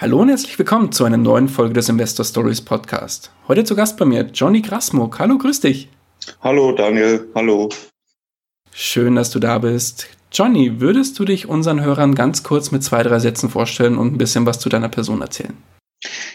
[0.00, 3.30] Hallo und herzlich willkommen zu einer neuen Folge des Investor Stories Podcast.
[3.48, 5.18] Heute zu Gast bei mir Johnny Grasmuck.
[5.18, 5.90] Hallo, grüß dich.
[6.40, 7.68] Hallo Daniel, hallo.
[8.72, 10.06] Schön, dass du da bist.
[10.32, 14.16] Johnny, würdest du dich unseren Hörern ganz kurz mit zwei, drei Sätzen vorstellen und ein
[14.16, 15.62] bisschen was zu deiner Person erzählen?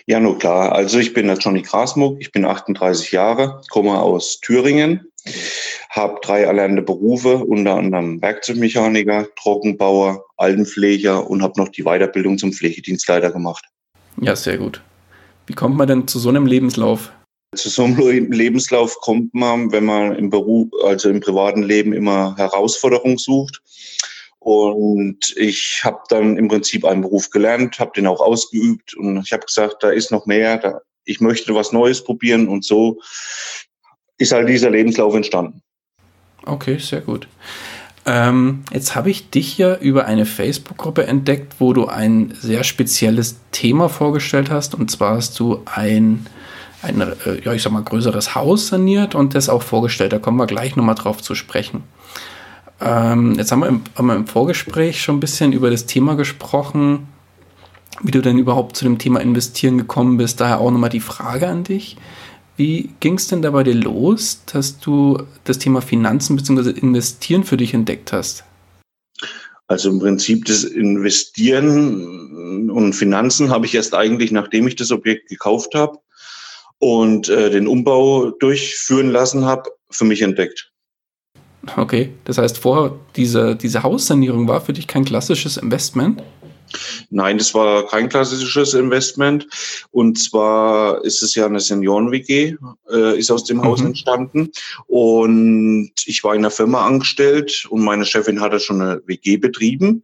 [0.06, 0.74] Ja, nur klar.
[0.74, 5.08] Also ich bin der Johnny Grasmuck, ich bin 38 Jahre, komme aus Thüringen,
[5.96, 12.52] habe drei erlernte Berufe, unter anderem Werkzeugmechaniker, Trockenbauer, Altenpfleger und habe noch die Weiterbildung zum
[12.52, 13.66] Pflegedienstleiter gemacht.
[14.22, 14.82] Ja, sehr gut.
[15.48, 17.12] Wie kommt man denn zu so einem Lebenslauf?
[17.56, 22.36] Zu so einem Lebenslauf kommt man, wenn man im Beruf, also im privaten Leben immer
[22.38, 23.62] Herausforderungen sucht.
[24.40, 29.32] Und ich habe dann im Prinzip einen Beruf gelernt, habe den auch ausgeübt und ich
[29.32, 33.00] habe gesagt, da ist noch mehr, da, ich möchte was Neues probieren und so
[34.18, 35.62] ist halt dieser Lebenslauf entstanden.
[36.46, 37.28] Okay, sehr gut.
[38.06, 43.38] Ähm, jetzt habe ich dich ja über eine Facebook-Gruppe entdeckt, wo du ein sehr spezielles
[43.52, 44.76] Thema vorgestellt hast.
[44.76, 46.28] Und zwar hast du ein,
[46.84, 50.14] ein äh, ja, ich sag mal, größeres Haus saniert und das auch vorgestellt.
[50.14, 51.84] Da kommen wir gleich nochmal drauf zu sprechen.
[52.80, 56.16] Ähm, jetzt haben wir, im, haben wir im Vorgespräch schon ein bisschen über das Thema
[56.16, 57.08] gesprochen,
[58.04, 60.42] wie du denn überhaupt zu dem Thema Investieren gekommen bist.
[60.42, 61.98] Daher auch nochmal die Frage an dich.
[62.58, 66.70] Wie ging es denn da bei dir los, dass du das Thema Finanzen bzw.
[66.70, 68.44] Investieren für dich entdeckt hast?
[69.68, 75.30] Also im Prinzip das Investieren und Finanzen habe ich erst eigentlich, nachdem ich das Objekt
[75.30, 75.98] gekauft habe
[76.80, 80.72] und äh, den Umbau durchführen lassen habe, für mich entdeckt.
[81.78, 86.22] Okay, das heißt, vorher diese, diese Haussanierung war für dich kein klassisches Investment?
[87.10, 89.48] Nein, das war kein klassisches Investment.
[89.92, 92.56] Und zwar ist es ja eine Senioren-WG,
[92.92, 93.64] äh, ist aus dem mhm.
[93.64, 94.52] Haus entstanden.
[94.88, 100.04] Und ich war in einer Firma angestellt und meine Chefin hatte schon eine WG betrieben.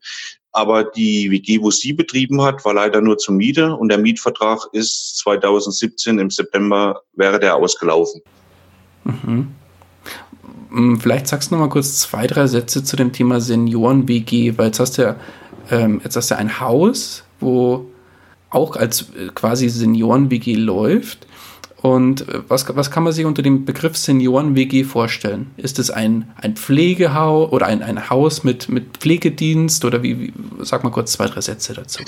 [0.54, 4.68] Aber die WG, wo sie betrieben hat, war leider nur zur Miete und der Mietvertrag
[4.74, 8.22] ist 2017 im September wäre der ausgelaufen.
[9.06, 9.48] Mhm.
[10.72, 14.68] Hm, vielleicht sagst du noch mal kurz zwei, drei Sätze zu dem Thema Senioren-WG, weil
[14.68, 15.16] jetzt hast du ja
[15.70, 17.86] ähm, jetzt hast du ein Haus, wo
[18.50, 21.28] auch als äh, quasi Senioren-WG läuft.
[21.82, 25.52] Und äh, was, was kann man sich unter dem Begriff Senioren-WG vorstellen?
[25.58, 30.34] Ist es ein, ein Pflegehaus oder ein, ein Haus mit, mit Pflegedienst oder wie, wie,
[30.60, 32.04] sag mal kurz zwei, drei Sätze dazu.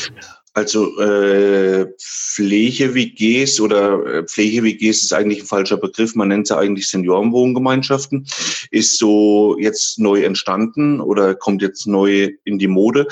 [0.56, 6.14] Also äh, Pflege-WGs oder äh, Pflege-WGs ist eigentlich ein falscher Begriff.
[6.14, 8.28] Man nennt sie eigentlich Seniorenwohngemeinschaften.
[8.69, 13.08] Ist so jetzt neu entstanden oder kommt jetzt neu in die Mode.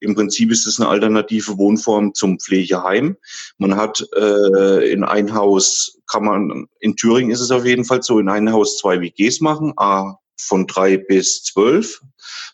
[0.00, 3.16] Im Prinzip ist es eine alternative Wohnform zum Pflegeheim.
[3.58, 8.02] Man hat äh, in ein Haus, kann man, in Thüringen ist es auf jeden Fall
[8.02, 12.02] so, in ein Haus zwei WGs machen, A von drei bis zwölf,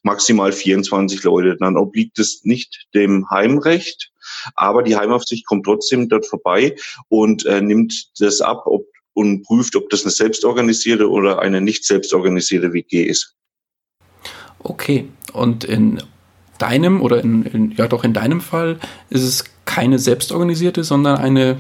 [0.03, 1.57] maximal 24 Leute.
[1.59, 4.13] Dann obliegt es nicht dem Heimrecht
[4.55, 6.77] aber die Heimaufsicht kommt trotzdem dort vorbei
[7.09, 11.85] und äh, nimmt das ab ob, und prüft, ob das eine selbstorganisierte oder eine nicht
[11.85, 13.35] selbstorganisierte WG ist.
[14.61, 16.03] Okay, und in
[16.59, 18.79] deinem oder in, in, ja doch in deinem Fall
[19.11, 21.59] ist es keine selbstorganisierte, sondern eine,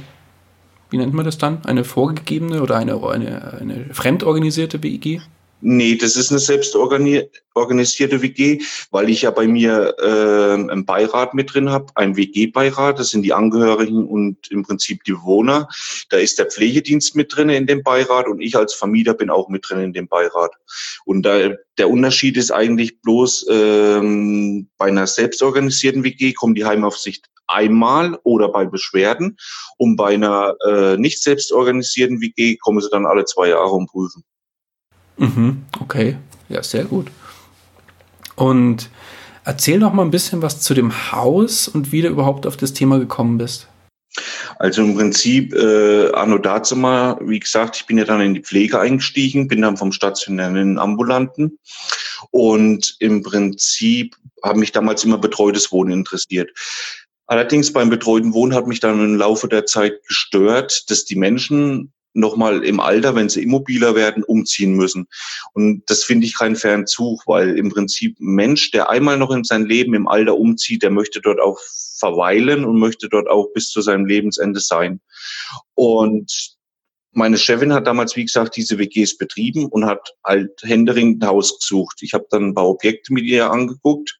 [0.90, 1.64] wie nennt man das dann?
[1.64, 5.20] Eine vorgegebene oder eine, eine, eine fremdorganisierte WG?
[5.64, 8.58] Nee, das ist eine selbstorganisierte WG,
[8.90, 13.22] weil ich ja bei mir äh, einen Beirat mit drin habe, einen WG-Beirat, das sind
[13.22, 15.68] die Angehörigen und im Prinzip die Bewohner.
[16.10, 19.48] Da ist der Pflegedienst mit drin in dem Beirat und ich als Vermieter bin auch
[19.48, 20.50] mit drin in dem Beirat.
[21.04, 27.30] Und da, der Unterschied ist eigentlich bloß, ähm, bei einer selbstorganisierten WG kommt die Heimaufsicht
[27.46, 29.36] einmal oder bei Beschwerden
[29.78, 34.24] und bei einer äh, nicht selbstorganisierten WG kommen sie dann alle zwei Jahre und prüfen.
[35.16, 36.16] Mhm, okay,
[36.48, 37.08] ja, sehr gut.
[38.34, 38.90] Und
[39.44, 42.72] erzähl noch mal ein bisschen was zu dem Haus und wie du überhaupt auf das
[42.72, 43.68] Thema gekommen bist.
[44.58, 48.42] Also im Prinzip, äh, Anno dazu mal, wie gesagt, ich bin ja dann in die
[48.42, 51.58] Pflege eingestiegen, bin dann vom stationären ambulanten
[52.30, 56.50] und im Prinzip habe mich damals immer betreutes Wohnen interessiert.
[57.26, 61.92] Allerdings beim betreuten Wohnen hat mich dann im Laufe der Zeit gestört, dass die Menschen
[62.14, 65.06] nochmal im Alter, wenn sie immobiler werden, umziehen müssen.
[65.54, 69.30] Und das finde ich keinen fairen Zug, weil im Prinzip ein Mensch, der einmal noch
[69.30, 71.58] in sein Leben im Alter umzieht, der möchte dort auch
[71.98, 75.00] verweilen und möchte dort auch bis zu seinem Lebensende sein.
[75.74, 76.56] Und
[77.12, 81.58] meine Chefin hat damals, wie gesagt, diese WGs betrieben und hat halt händeringend ein Haus
[81.58, 81.98] gesucht.
[82.02, 84.18] Ich habe dann ein paar Objekte mit ihr angeguckt.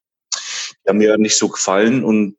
[0.85, 2.35] Die haben mir nicht so gefallen und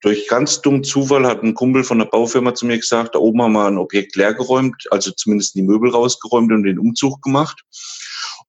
[0.00, 3.42] durch ganz dummen Zufall hat ein Kumpel von der Baufirma zu mir gesagt, da oben
[3.42, 7.62] haben wir ein Objekt leergeräumt, also zumindest die Möbel rausgeräumt und den Umzug gemacht.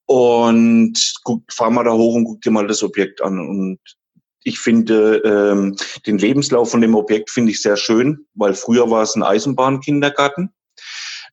[0.06, 3.40] Und guck, fahr mal da hoch und guck dir mal das Objekt an.
[3.40, 3.80] Und
[4.44, 9.04] ich finde ähm, den Lebenslauf von dem Objekt finde ich sehr schön, weil früher war
[9.04, 10.54] es ein Eisenbahnkindergarten.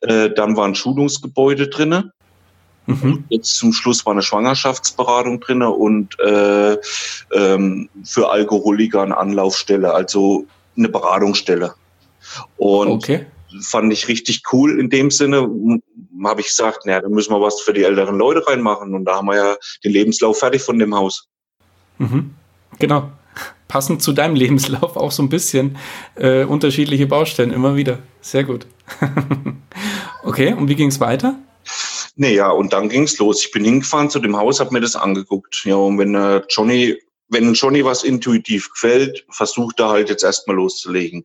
[0.00, 2.12] Äh, dann war ein Schulungsgebäude drinne.
[2.86, 3.24] Mhm.
[3.28, 6.76] Jetzt zum Schluss war eine Schwangerschaftsberatung drinne und äh,
[7.32, 10.46] ähm, für Alkoholiker eine Anlaufstelle, also
[10.76, 11.74] eine Beratungsstelle.
[12.56, 13.26] Und okay.
[13.62, 15.48] fand ich richtig cool in dem Sinne.
[16.24, 18.94] Habe ich gesagt, naja, da müssen wir was für die älteren Leute reinmachen.
[18.94, 21.28] Und da haben wir ja den Lebenslauf fertig von dem Haus.
[21.98, 22.34] Mhm.
[22.78, 23.10] Genau.
[23.68, 25.78] Passend zu deinem Lebenslauf auch so ein bisschen
[26.16, 28.00] äh, unterschiedliche Baustellen immer wieder.
[28.20, 28.66] Sehr gut.
[30.22, 31.36] okay, und wie ging es weiter?
[32.16, 33.44] Naja, und dann ging's los.
[33.44, 35.62] Ich bin hingefahren zu dem Haus, habe mir das angeguckt.
[35.64, 36.96] Ja, und wenn äh, Johnny,
[37.28, 41.24] wenn Johnny was intuitiv gefällt, versucht er halt jetzt erstmal loszulegen.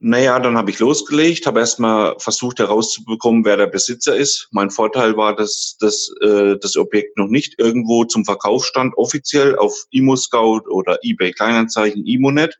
[0.00, 4.48] Naja, dann habe ich losgelegt, habe erstmal versucht herauszubekommen, wer der Besitzer ist.
[4.50, 9.56] Mein Vorteil war, dass, dass äh, das Objekt noch nicht irgendwo zum Verkauf stand, offiziell
[9.56, 12.58] auf ImoScout oder eBay Kleinanzeigen, Imonet.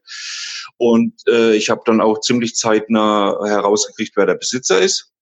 [0.76, 5.13] Und äh, ich habe dann auch ziemlich zeitnah herausgekriegt, wer der Besitzer ist.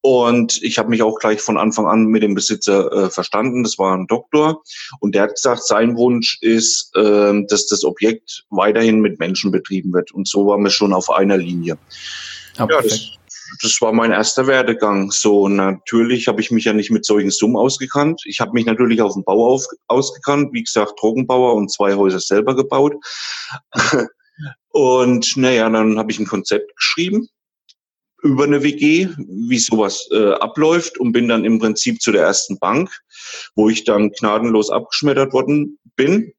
[0.00, 3.62] Und ich habe mich auch gleich von Anfang an mit dem Besitzer äh, verstanden.
[3.62, 4.62] Das war ein Doktor.
[5.00, 9.92] Und der hat gesagt, sein Wunsch ist, äh, dass das Objekt weiterhin mit Menschen betrieben
[9.92, 10.12] wird.
[10.12, 11.78] Und so waren wir schon auf einer Linie.
[12.56, 13.18] Ja, ja das,
[13.62, 15.10] das war mein erster Werdegang.
[15.10, 18.22] So natürlich habe ich mich ja nicht mit solchen Summen ausgekannt.
[18.24, 20.52] Ich habe mich natürlich auf dem Bau auf, ausgekannt.
[20.52, 22.94] Wie gesagt, Trockenbauer und zwei Häuser selber gebaut.
[24.68, 27.28] und naja, dann habe ich ein Konzept geschrieben
[28.22, 32.58] über eine WG, wie sowas äh, abläuft und bin dann im Prinzip zu der ersten
[32.58, 32.90] Bank,
[33.54, 36.32] wo ich dann gnadenlos abgeschmettert worden bin.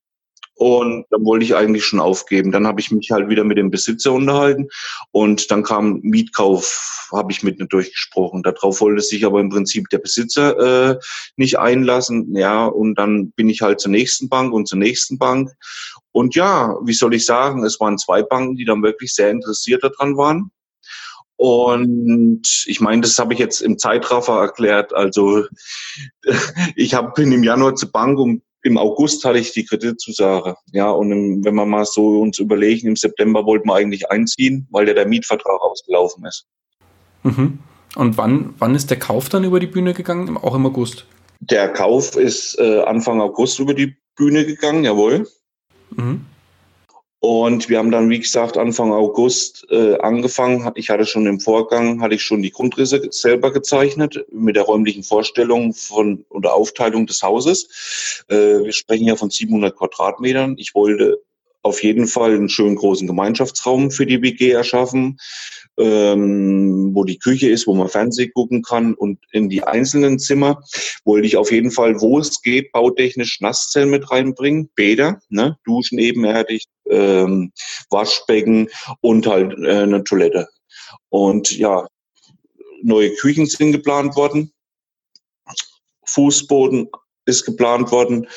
[0.56, 2.52] Und dann wollte ich eigentlich schon aufgeben.
[2.52, 4.68] Dann habe ich mich halt wieder mit dem Besitzer unterhalten
[5.12, 8.44] und dann kam Mietkauf, habe ich mit mir durchgesprochen.
[8.44, 11.00] Darauf wollte sich aber im Prinzip der Besitzer äh,
[11.38, 12.36] nicht einlassen.
[12.36, 15.50] Ja, und dann bin ich halt zur nächsten Bank und zur nächsten Bank.
[16.12, 19.82] Und ja, wie soll ich sagen, es waren zwei Banken, die dann wirklich sehr interessiert
[19.82, 20.52] daran waren.
[21.40, 24.94] Und ich meine, das habe ich jetzt im Zeitraffer erklärt.
[24.94, 25.46] Also
[26.76, 30.56] ich hab, bin im Januar zur Bank und im August hatte ich die Kreditzusage.
[30.74, 34.68] Ja, und im, wenn wir mal so uns überlegen, im September wollten wir eigentlich einziehen,
[34.70, 36.46] weil ja der Mietvertrag ausgelaufen ist.
[37.24, 37.60] Mhm.
[37.96, 40.36] Und wann, wann ist der Kauf dann über die Bühne gegangen?
[40.36, 41.06] Auch im August?
[41.40, 45.26] Der Kauf ist äh, Anfang August über die Bühne gegangen, jawohl.
[45.96, 46.26] Mhm.
[47.22, 50.72] Und wir haben dann, wie gesagt, Anfang August äh, angefangen.
[50.76, 55.04] Ich hatte schon im Vorgang, hatte ich schon die Grundrisse selber gezeichnet mit der räumlichen
[55.04, 58.24] Vorstellung von oder Aufteilung des Hauses.
[58.30, 60.56] Äh, wir sprechen ja von 700 Quadratmetern.
[60.58, 61.22] Ich wollte
[61.62, 65.18] auf jeden Fall einen schönen großen Gemeinschaftsraum für die WG erschaffen
[65.80, 70.62] ähm, wo die Küche ist, wo man Fernsehen gucken kann und in die einzelnen Zimmer
[71.06, 75.98] wollte ich auf jeden Fall, wo es geht, bautechnisch Nasszellen mit reinbringen, Bäder, ne, Duschen
[75.98, 77.54] ebenerdig, ähm,
[77.90, 78.68] Waschbecken
[79.00, 80.50] und halt äh, eine Toilette.
[81.08, 81.88] Und ja,
[82.84, 84.52] neue Küchen sind geplant worden,
[86.06, 86.90] Fußboden
[87.26, 88.28] ist geplant worden.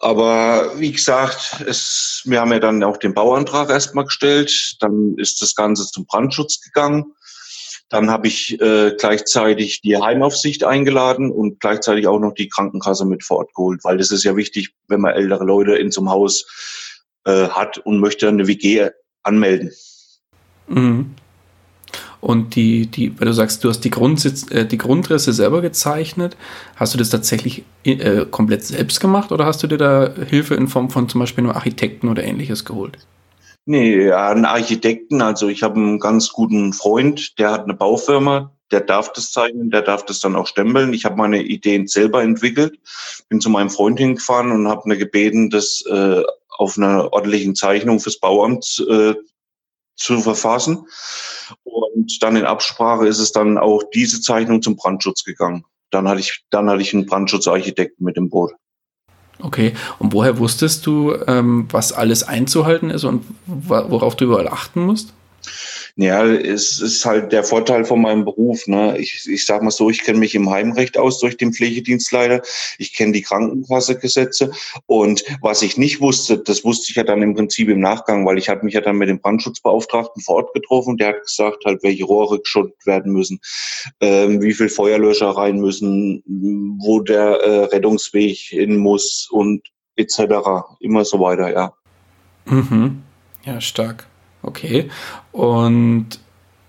[0.00, 4.76] Aber wie gesagt, es, wir haben ja dann auch den Bauantrag erstmal gestellt.
[4.80, 7.14] Dann ist das Ganze zum Brandschutz gegangen.
[7.88, 13.22] Dann habe ich äh, gleichzeitig die Heimaufsicht eingeladen und gleichzeitig auch noch die Krankenkasse mit
[13.22, 16.08] vor Ort geholt, weil das ist ja wichtig, wenn man ältere Leute in so einem
[16.08, 16.46] Haus
[17.26, 18.88] äh, hat und möchte eine WG
[19.22, 19.72] anmelden.
[20.68, 21.14] Mhm.
[22.22, 26.36] Und die, die, weil du sagst, du hast die, Grundsitz, äh, die Grundrisse selber gezeichnet,
[26.76, 30.68] hast du das tatsächlich äh, komplett selbst gemacht oder hast du dir da Hilfe in
[30.68, 32.96] Form von zum Beispiel einem Architekten oder ähnliches geholt?
[33.66, 35.20] Nee, einen Architekten.
[35.20, 39.72] Also ich habe einen ganz guten Freund, der hat eine Baufirma, der darf das zeichnen,
[39.72, 40.92] der darf das dann auch stempeln.
[40.92, 42.78] Ich habe meine Ideen selber entwickelt,
[43.30, 46.22] bin zu meinem Freund hingefahren und habe mir gebeten, das äh,
[46.56, 49.14] auf einer ordentlichen Zeichnung fürs Bauamt äh,
[49.96, 50.86] zu verfassen.
[51.64, 55.64] Und dann in Absprache ist es dann auch diese Zeichnung zum Brandschutz gegangen.
[55.90, 58.52] Dann hatte ich, dann hatte ich einen Brandschutzarchitekten mit dem Boot.
[59.40, 64.82] Okay, und woher wusstest du, ähm, was alles einzuhalten ist und worauf du überall achten
[64.82, 65.12] musst?
[65.96, 68.66] Ja, es ist halt der Vorteil von meinem Beruf.
[68.66, 68.96] Ne?
[68.98, 72.40] Ich, ich sage mal so, ich kenne mich im Heimrecht aus durch den Pflegedienstleiter.
[72.78, 74.52] Ich kenne die Krankenkassegesetze.
[74.86, 78.38] Und was ich nicht wusste, das wusste ich ja dann im Prinzip im Nachgang, weil
[78.38, 80.96] ich hatte mich ja dann mit dem Brandschutzbeauftragten vor Ort getroffen.
[80.96, 83.40] Der hat gesagt, halt, welche Rohre geschüttet werden müssen,
[84.00, 86.22] ähm, wie viel Feuerlöscher rein müssen,
[86.80, 90.20] wo der äh, Rettungsweg hin muss und etc.
[90.80, 91.74] Immer so weiter, ja.
[92.46, 93.02] Mhm.
[93.44, 94.06] Ja, stark.
[94.42, 94.90] Okay.
[95.32, 96.08] Und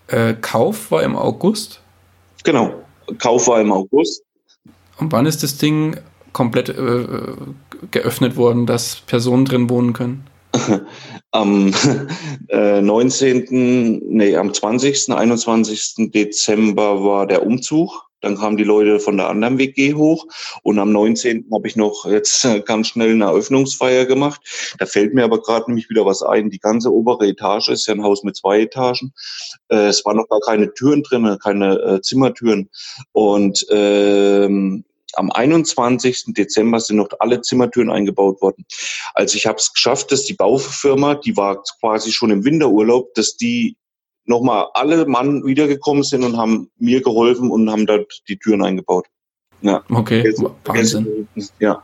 [0.07, 1.81] äh, Kauf war im August?
[2.43, 2.73] Genau.
[3.19, 4.23] Kauf war im August.
[4.99, 5.97] Und wann ist das Ding
[6.33, 7.05] komplett äh,
[7.91, 10.27] geöffnet worden, dass Personen drin wohnen können?
[11.31, 11.73] am
[12.49, 16.11] äh, 19., nee, am 20., 21.
[16.11, 18.09] Dezember war der Umzug.
[18.23, 20.25] Dann kamen die Leute von der anderen WG hoch
[20.63, 21.45] und am 19.
[21.53, 24.41] habe ich noch jetzt ganz schnell eine Eröffnungsfeier gemacht.
[24.79, 26.49] Da fällt mir aber gerade nämlich wieder was ein.
[26.49, 29.13] Die ganze obere Etage ist ja ein Haus mit zwei Etagen.
[29.67, 32.69] Äh, es waren noch gar keine Türen drin, keine äh, Zimmertüren.
[33.11, 36.33] Und ähm, am 21.
[36.33, 38.65] Dezember sind noch alle Zimmertüren eingebaut worden.
[39.13, 43.35] Also ich habe es geschafft, dass die Baufirma, die war quasi schon im Winterurlaub, dass
[43.35, 43.75] die
[44.25, 49.05] nochmal alle Mann wiedergekommen sind und haben mir geholfen und haben dort die Türen eingebaut.
[49.61, 49.83] Ja.
[49.89, 51.27] Okay, jetzt, Wahnsinn.
[51.35, 51.81] Jetzt, ja.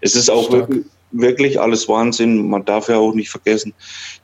[0.00, 2.48] Es ist auch wirklich, wirklich, alles Wahnsinn.
[2.48, 3.74] Man darf ja auch nicht vergessen,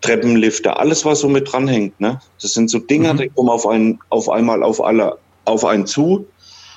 [0.01, 1.99] Treppenlifte, alles, was so mit dranhängt.
[2.01, 2.21] Ne?
[2.41, 3.19] Das sind so Dinger, mhm.
[3.19, 6.27] die kommen auf, einen, auf einmal auf alle, auf einen zu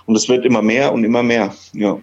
[0.06, 1.54] und es wird immer mehr und immer mehr.
[1.74, 2.00] Ja.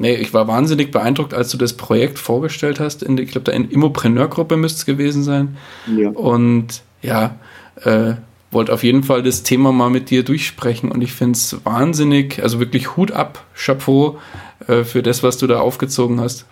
[0.00, 3.02] Nee, ich war wahnsinnig beeindruckt, als du das Projekt vorgestellt hast.
[3.02, 5.56] In, ich glaube, da in Immopreneur-Gruppe müsste es gewesen sein.
[5.96, 6.10] Ja.
[6.10, 7.38] Und ja,
[7.82, 8.14] äh,
[8.50, 12.42] wollte auf jeden Fall das Thema mal mit dir durchsprechen und ich finde es wahnsinnig,
[12.42, 14.18] also wirklich Hut ab, Chapeau
[14.66, 16.46] äh, für das, was du da aufgezogen hast.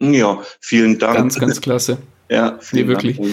[0.00, 1.16] Ja, vielen Dank.
[1.16, 1.98] Ganz, ganz klasse.
[2.28, 3.16] ja, nee, wirklich.
[3.16, 3.30] Dank.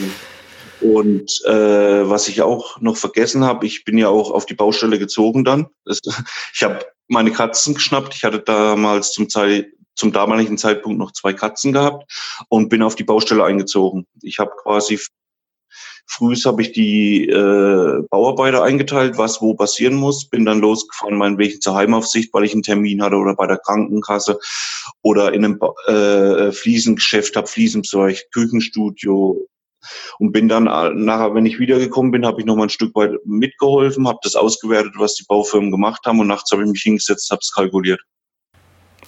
[0.82, 4.98] Und äh, was ich auch noch vergessen habe, ich bin ja auch auf die Baustelle
[4.98, 5.68] gezogen dann.
[5.86, 6.00] Das,
[6.54, 8.16] ich habe meine Katzen geschnappt.
[8.16, 12.12] Ich hatte damals zum, Zeit, zum damaligen Zeitpunkt noch zwei Katzen gehabt
[12.50, 14.08] und bin auf die Baustelle eingezogen.
[14.24, 15.00] Ich habe quasi
[16.06, 20.30] Frühs habe ich die äh, Bauarbeiter eingeteilt, was wo passieren muss.
[20.30, 23.58] Bin dann losgefahren, meinen Weg zur Heimaufsicht, weil ich einen Termin hatte oder bei der
[23.58, 24.40] Krankenkasse
[25.02, 29.48] oder in einem äh, Fliesengeschäft, habe Fliesen besorgt, Küchenstudio.
[30.20, 32.94] Und bin dann äh, nachher, wenn ich wiedergekommen bin, habe ich noch mal ein Stück
[32.96, 36.84] weit mitgeholfen, habe das ausgewertet, was die Baufirmen gemacht haben und nachts habe ich mich
[36.84, 38.02] hingesetzt, habe es kalkuliert.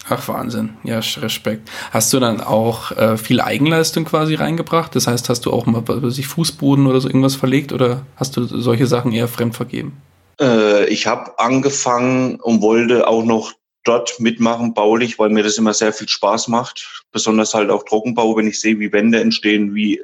[0.09, 0.71] Ach, Wahnsinn.
[0.83, 1.69] Ja, Respekt.
[1.91, 4.95] Hast du dann auch äh, viel Eigenleistung quasi reingebracht?
[4.95, 8.43] Das heißt, hast du auch mal sich Fußboden oder so irgendwas verlegt oder hast du
[8.45, 10.01] solche Sachen eher fremd vergeben?
[10.41, 13.53] Äh, ich habe angefangen und wollte auch noch
[13.85, 17.03] dort mitmachen, baulich, weil mir das immer sehr viel Spaß macht.
[17.11, 20.01] Besonders halt auch Trockenbau, wenn ich sehe, wie Wände entstehen, wie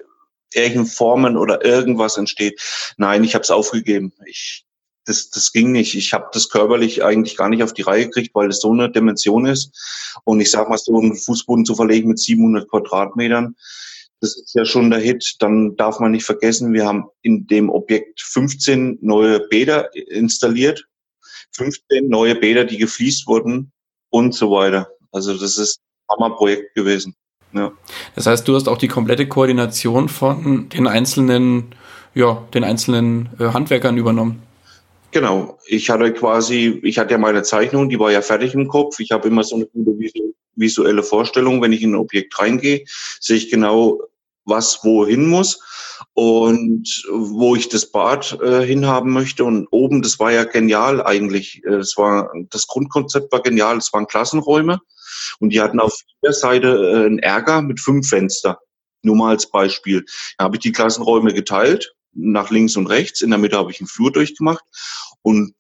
[0.54, 2.60] irgendwelchen Formen oder irgendwas entsteht.
[2.98, 4.14] Nein, ich habe es aufgegeben.
[4.26, 4.66] Ich
[5.10, 5.96] das, das ging nicht.
[5.96, 8.92] Ich habe das körperlich eigentlich gar nicht auf die Reihe gekriegt, weil es so eine
[8.92, 9.72] Dimension ist.
[10.24, 13.56] Und ich sage mal, so einen Fußboden zu verlegen mit 700 Quadratmetern,
[14.22, 15.38] das ist ja schon der Hit.
[15.40, 20.86] Dann darf man nicht vergessen, wir haben in dem Objekt 15 neue Bäder installiert,
[21.56, 23.72] 15 neue Bäder, die gefliest wurden
[24.10, 24.90] und so weiter.
[25.12, 27.16] Also das ist ein Hammerprojekt gewesen.
[27.54, 27.72] Ja.
[28.14, 31.74] Das heißt, du hast auch die komplette Koordination von den einzelnen,
[32.14, 34.44] ja, den einzelnen äh, Handwerkern übernommen.
[35.12, 35.58] Genau.
[35.66, 39.00] Ich hatte quasi, ich hatte ja meine Zeichnung, die war ja fertig im Kopf.
[39.00, 39.98] Ich habe immer so eine gute
[40.56, 41.62] visuelle Vorstellung.
[41.62, 42.86] Wenn ich in ein Objekt reingehe,
[43.20, 44.00] sehe ich genau,
[44.46, 45.62] was wohin muss
[46.14, 49.44] und wo ich das Bad äh, hinhaben möchte.
[49.46, 51.64] Und oben, das war ja genial eigentlich.
[51.66, 53.78] Es war, das Grundkonzept war genial.
[53.78, 54.80] Es waren Klassenräume
[55.40, 58.60] und die hatten auf jeder Seite äh, einen Ärger mit fünf Fenster.
[59.02, 60.06] Nur mal als Beispiel.
[60.38, 63.22] Da habe ich die Klassenräume geteilt nach links und rechts.
[63.22, 64.64] In der Mitte habe ich einen Flur durchgemacht
[65.22, 65.54] und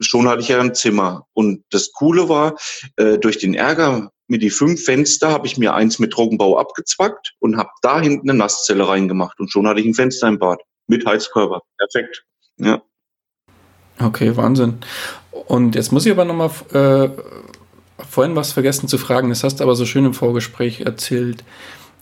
[0.00, 1.26] schon hatte ich ja ein Zimmer.
[1.32, 2.56] Und das Coole war,
[2.96, 7.34] äh, durch den Ärger mit die fünf Fenster habe ich mir eins mit Trockenbau abgezwackt
[7.40, 9.38] und habe da hinten eine Nasszelle reingemacht.
[9.40, 11.62] Und schon hatte ich ein Fenster im Bad mit Heizkörper.
[11.78, 12.24] Perfekt.
[12.58, 12.82] Ja.
[13.98, 14.78] Okay, Wahnsinn.
[15.30, 17.10] Und jetzt muss ich aber nochmal äh,
[18.08, 19.28] vorhin was vergessen zu fragen.
[19.28, 21.44] Das hast du aber so schön im Vorgespräch erzählt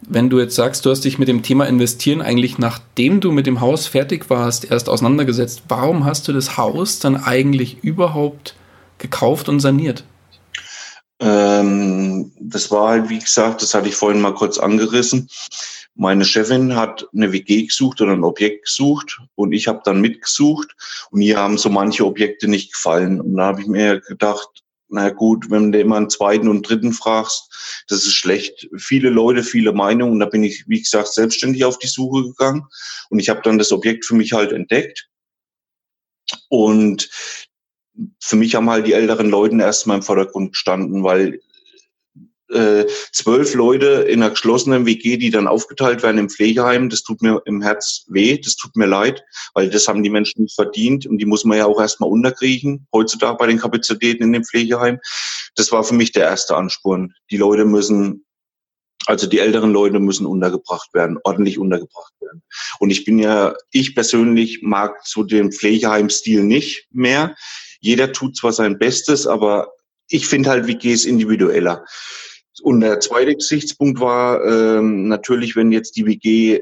[0.03, 3.47] wenn du jetzt sagst, du hast dich mit dem Thema Investieren eigentlich nachdem du mit
[3.47, 8.55] dem Haus fertig warst, erst auseinandergesetzt, warum hast du das Haus dann eigentlich überhaupt
[8.99, 10.05] gekauft und saniert?
[11.21, 15.29] Ähm, das war halt, wie gesagt, das hatte ich vorhin mal kurz angerissen.
[15.97, 20.77] Meine Chefin hat eine WG gesucht oder ein Objekt gesucht und ich habe dann mitgesucht
[21.11, 23.21] und mir haben so manche Objekte nicht gefallen.
[23.21, 24.49] Und da habe ich mir gedacht,
[24.89, 28.69] na gut, wenn du immer einen zweiten und dritten fragst, das ist schlecht.
[28.77, 30.19] Viele Leute, viele Meinungen.
[30.19, 32.67] Da bin ich, wie gesagt, selbstständig auf die Suche gegangen
[33.11, 35.09] und ich habe dann das Objekt für mich halt entdeckt.
[36.49, 37.11] Und
[38.21, 41.41] für mich haben halt die älteren Leute erstmal im Vordergrund gestanden, weil
[42.51, 47.23] äh, zwölf Leute in einer geschlossenen WG, die dann aufgeteilt werden im Pflegeheim, das tut
[47.23, 49.23] mir im Herz weh, das tut mir leid,
[49.55, 52.87] weil das haben die Menschen nicht verdient und die muss man ja auch erstmal unterkriegen,
[52.93, 54.99] heutzutage bei den Kapazitäten in dem Pflegeheim.
[55.57, 57.15] Das war für mich der erste Ansporn.
[57.31, 58.25] Die Leute müssen
[59.07, 62.43] also die älteren Leute müssen untergebracht werden, ordentlich untergebracht werden.
[62.79, 67.35] Und ich bin ja, ich persönlich mag so den Pflegeheim-Stil nicht mehr.
[67.81, 69.73] Jeder tut zwar sein Bestes, aber
[70.11, 71.87] ich finde halt WGs individueller.
[72.61, 76.61] Und der zweite Gesichtspunkt war ähm, natürlich, wenn jetzt die WG,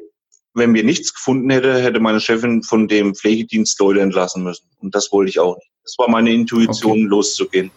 [0.55, 4.67] wenn wir nichts gefunden hätte, hätte meine Chefin von dem Pflegedienst Leute entlassen müssen.
[4.81, 5.71] Und das wollte ich auch nicht.
[5.85, 7.03] Das war meine Intuition, okay.
[7.03, 7.71] loszugehen.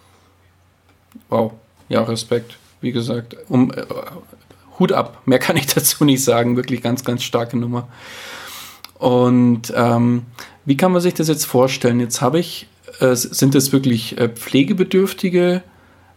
[1.29, 1.53] Wow,
[1.89, 2.57] ja, Respekt.
[2.81, 3.83] Wie gesagt, um äh,
[4.79, 5.21] Hut ab.
[5.25, 6.55] Mehr kann ich dazu nicht sagen.
[6.55, 7.87] Wirklich ganz, ganz starke Nummer.
[8.97, 10.23] Und ähm,
[10.65, 11.99] wie kann man sich das jetzt vorstellen?
[11.99, 12.67] Jetzt habe ich,
[12.99, 15.63] äh, sind das wirklich äh, pflegebedürftige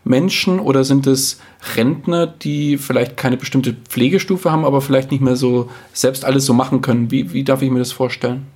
[0.05, 1.41] Menschen oder sind es
[1.77, 6.55] Rentner, die vielleicht keine bestimmte Pflegestufe haben, aber vielleicht nicht mehr so selbst alles so
[6.55, 7.11] machen können?
[7.11, 8.47] Wie, wie darf ich mir das vorstellen?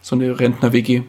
[0.00, 1.02] So eine Rentner-WG.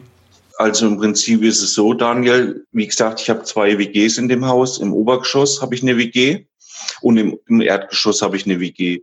[0.56, 4.46] Also im Prinzip ist es so, Daniel, wie gesagt, ich habe zwei WGs in dem
[4.46, 4.78] Haus.
[4.78, 6.44] Im Obergeschoss habe ich eine WG
[7.00, 9.00] und im, im Erdgeschoss habe ich eine WG.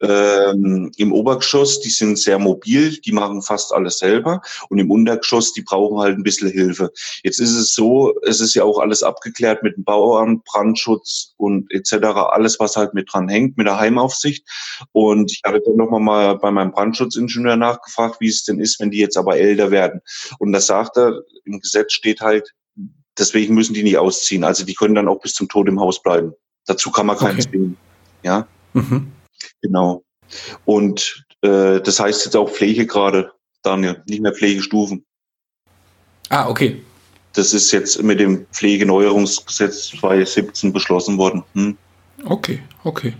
[0.00, 4.40] Ähm, Im Obergeschoss, die sind sehr mobil, die machen fast alles selber.
[4.68, 6.90] Und im Untergeschoss, die brauchen halt ein bisschen Hilfe.
[7.22, 11.70] Jetzt ist es so, es ist ja auch alles abgeklärt mit dem Bauamt, Brandschutz und
[11.72, 12.04] etc.
[12.30, 14.46] Alles, was halt mit dran hängt, mit der Heimaufsicht.
[14.92, 18.90] Und ich hatte dann nochmal mal bei meinem Brandschutzingenieur nachgefragt, wie es denn ist, wenn
[18.90, 20.00] die jetzt aber älter werden.
[20.38, 22.52] Und da sagt er, im Gesetz steht halt,
[23.18, 24.44] deswegen müssen die nicht ausziehen.
[24.44, 26.32] Also die können dann auch bis zum Tod im Haus bleiben.
[26.66, 27.48] Dazu kann man keinen okay.
[27.48, 27.76] zwingen.
[28.22, 29.12] Ja, mhm.
[29.60, 30.02] genau.
[30.64, 35.04] Und äh, das heißt jetzt auch Pflege gerade, Daniel, nicht mehr Pflegestufen.
[36.30, 36.82] Ah, okay.
[37.34, 41.42] Das ist jetzt mit dem Pflegeneuerungsgesetz 2017 beschlossen worden.
[41.54, 41.76] Hm?
[42.24, 43.14] Okay, okay.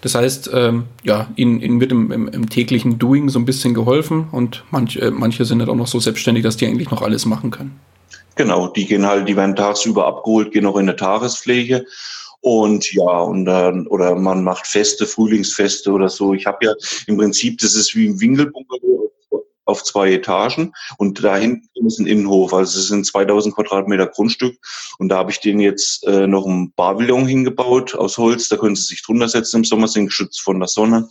[0.00, 3.74] Das heißt, ähm, ja, ihnen, ihnen wird im, im, im, täglichen Doing so ein bisschen
[3.74, 7.02] geholfen und manch, äh, manche sind halt auch noch so selbstständig, dass die eigentlich noch
[7.02, 7.78] alles machen können.
[8.36, 11.84] Genau, die gehen halt, die werden tagsüber abgeholt, gehen noch in eine Tagespflege
[12.40, 16.34] und ja, und dann, oder man macht Feste, Frühlingsfeste oder so.
[16.34, 16.74] Ich habe ja
[17.06, 19.12] im Prinzip, das ist wie ein Winkelbungalow
[19.70, 24.56] auf zwei Etagen und da hinten ist ein Innenhof, also es sind 2000 Quadratmeter Grundstück
[24.98, 28.74] und da habe ich den jetzt äh, noch ein Pavillon hingebaut aus Holz, da können
[28.74, 31.08] Sie sich drunter setzen im Sommer, sind geschützt von der Sonne.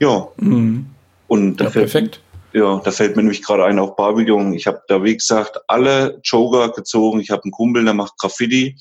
[0.00, 0.28] Ja.
[0.38, 0.86] Mhm.
[1.28, 2.20] Und da ja, perfekt.
[2.56, 4.54] Ja, da fällt mir nämlich gerade ein auf Pavillon.
[4.54, 7.20] Ich habe da, wie gesagt, alle Joker gezogen.
[7.20, 8.78] Ich habe einen Kumpel, der macht Graffiti.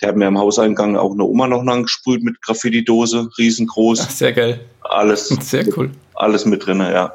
[0.00, 4.00] Der hat mir im Hauseingang auch eine Oma noch angesprüht mit Graffiti-Dose, riesengroß.
[4.00, 4.60] Ach, sehr geil.
[4.80, 5.28] Alles.
[5.42, 5.90] Sehr cool.
[6.14, 7.12] Alles mit drin, ja.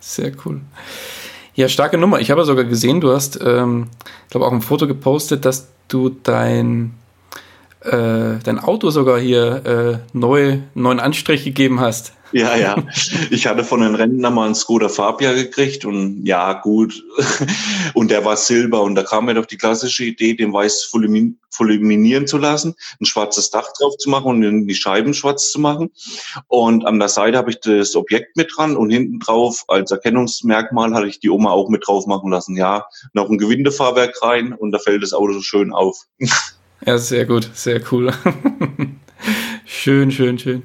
[0.00, 0.62] Sehr cool.
[1.54, 2.20] Ja, starke Nummer.
[2.20, 3.88] Ich habe sogar gesehen, du hast, ähm,
[4.30, 6.94] glaube auch ein Foto gepostet, dass du dein
[7.80, 12.14] äh, dein Auto sogar hier äh, neu, neuen Anstrich gegeben hast.
[12.32, 12.76] Ja, ja.
[13.30, 17.02] Ich hatte von den Rentnern mal einen Skoda Fabia gekriegt und ja, gut.
[17.94, 20.92] Und der war silber und da kam mir doch die klassische Idee, den weiß
[21.50, 25.90] fulminieren zu lassen, ein schwarzes Dach drauf zu machen und die Scheiben schwarz zu machen.
[26.46, 30.94] Und an der Seite habe ich das Objekt mit dran und hinten drauf als Erkennungsmerkmal
[30.94, 32.56] hatte ich die Oma auch mit drauf machen lassen.
[32.56, 36.06] Ja, noch ein Gewindefahrwerk rein und da fällt das Auto so schön auf.
[36.86, 38.12] Ja, sehr gut, sehr cool.
[39.64, 40.62] schön, schön, schön.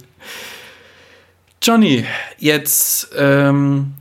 [1.66, 2.04] Johnny,
[2.40, 3.94] jetzt ähm,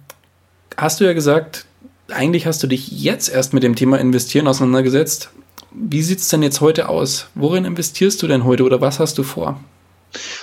[0.76, 1.64] hast du ja gesagt,
[2.08, 5.30] eigentlich hast du dich jetzt erst mit dem Thema Investieren auseinandergesetzt.
[5.70, 7.28] Wie sieht es denn jetzt heute aus?
[7.36, 9.62] Worin investierst du denn heute oder was hast du vor?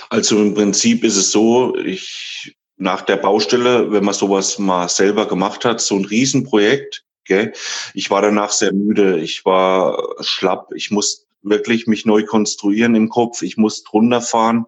[0.08, 5.28] Also im Prinzip ist es so, ich nach der Baustelle, wenn man sowas mal selber
[5.28, 7.52] gemacht hat, so ein Riesenprojekt, gell,
[7.92, 13.10] ich war danach sehr müde, ich war schlapp, ich musste wirklich mich neu konstruieren im
[13.10, 13.42] Kopf.
[13.42, 14.64] Ich muss drunter fahren,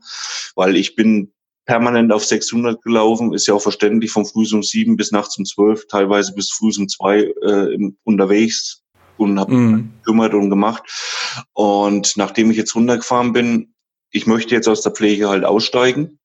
[0.55, 1.33] weil ich bin
[1.65, 5.45] permanent auf 600 gelaufen, ist ja auch verständlich, von früh um sieben bis nachts um
[5.45, 8.83] zwölf, teilweise bis früh um zwei äh, unterwegs
[9.17, 9.93] und habe mm.
[9.99, 10.83] gekümmert und gemacht.
[11.53, 13.75] Und nachdem ich jetzt runtergefahren bin,
[14.11, 16.19] ich möchte jetzt aus der Pflege halt aussteigen.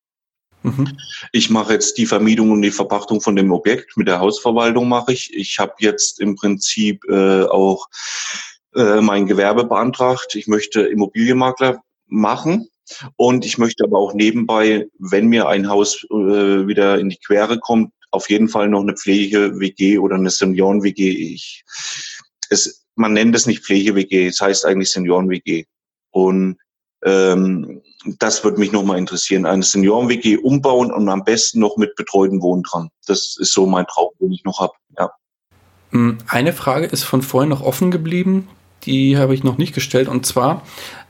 [0.63, 0.97] Mhm.
[1.31, 3.95] Ich mache jetzt die Vermietung und die Verpachtung von dem Objekt.
[3.95, 5.33] Mit der Hausverwaltung mache ich.
[5.33, 7.87] Ich habe jetzt im Prinzip äh, auch
[8.75, 10.35] äh, mein Gewerbe beantragt.
[10.35, 12.69] Ich möchte Immobilienmakler machen.
[13.15, 17.59] Und ich möchte aber auch nebenbei, wenn mir ein Haus äh, wieder in die Quere
[17.59, 21.37] kommt, auf jeden Fall noch eine Pflege-WG oder eine Senioren-WG.
[22.95, 25.65] Man nennt es nicht Pflege-WG, es heißt eigentlich Senioren-WG.
[26.11, 26.57] Und
[27.03, 27.81] ähm,
[28.19, 29.45] das würde mich nochmal interessieren.
[29.45, 32.89] Eine Senioren-WG umbauen und am besten noch mit betreuten Wohnen dran.
[33.05, 34.73] Das ist so mein Traum, den ich noch habe.
[34.97, 35.11] Ja.
[35.91, 38.47] Hm, eine Frage ist von vorhin noch offen geblieben.
[38.83, 40.07] Die habe ich noch nicht gestellt.
[40.07, 40.63] Und zwar,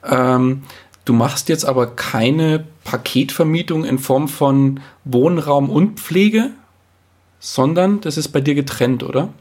[0.04, 0.64] ähm,
[1.08, 6.52] du machst jetzt aber keine Paketvermietung in Form von Wohnraum und Pflege,
[7.40, 9.34] sondern das ist bei dir getrennt, oder?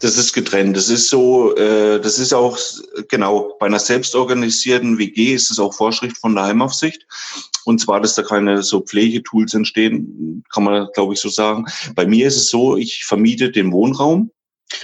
[0.00, 0.76] Das ist getrennt.
[0.76, 2.58] Das ist so, äh, das ist auch,
[3.08, 7.06] genau, bei einer selbstorganisierten WG ist es auch Vorschrift von der Heimaufsicht.
[7.64, 11.64] Und zwar, dass da keine so Pflegetools entstehen, kann man, glaube ich, so sagen.
[11.94, 14.30] Bei mir ist es so, ich vermiete den Wohnraum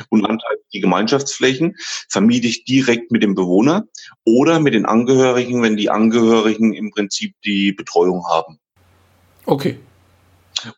[0.08, 1.76] und anteilig die Gemeinschaftsflächen
[2.08, 3.86] vermiete ich direkt mit dem Bewohner
[4.24, 8.58] oder mit den Angehörigen, wenn die Angehörigen im Prinzip die Betreuung haben.
[9.46, 9.78] Okay.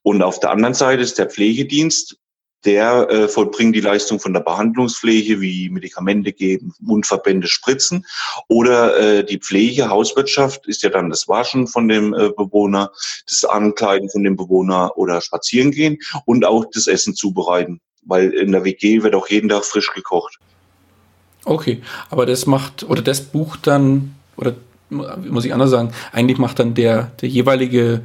[0.02, 2.16] Und auf der anderen Seite ist der Pflegedienst
[2.64, 8.06] der äh, vollbringt die Leistung von der Behandlungspflege wie Medikamente geben, Mundverbände spritzen.
[8.48, 12.92] Oder äh, die Pflege, Hauswirtschaft ist ja dann das Waschen von dem äh, Bewohner,
[13.28, 17.80] das Ankleiden von dem Bewohner oder spazieren gehen und auch das Essen zubereiten.
[18.04, 20.38] Weil in der WG wird auch jeden Tag frisch gekocht.
[21.44, 24.54] Okay, aber das macht, oder das bucht dann, oder
[24.90, 28.02] muss ich anders sagen, eigentlich macht dann der, der jeweilige